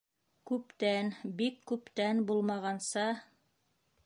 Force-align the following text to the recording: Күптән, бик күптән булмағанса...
Күптән, 0.51 1.11
бик 1.43 1.59
күптән 1.73 2.25
булмағанса... 2.33 3.09